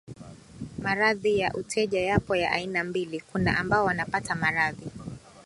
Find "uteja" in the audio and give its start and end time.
1.53-1.99